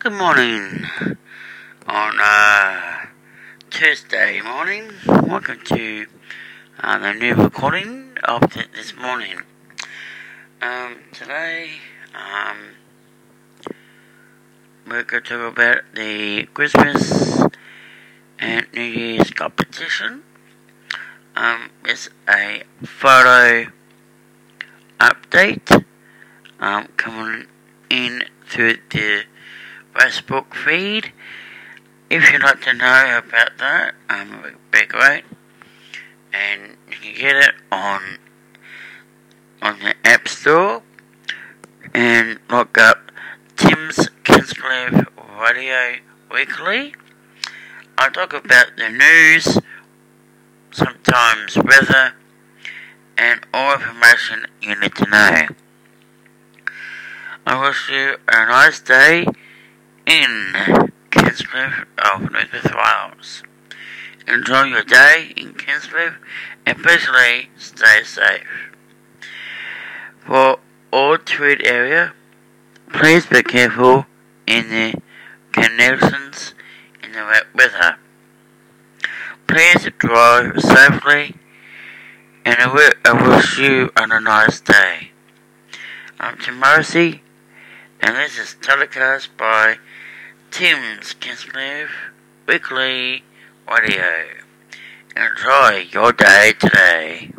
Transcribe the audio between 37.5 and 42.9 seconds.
on on the App Store and look